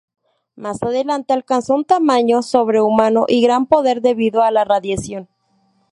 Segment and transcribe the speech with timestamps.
[0.55, 5.29] Más adelante alcanzó un tamaño sobrehumano y gran poder debido a la radiación.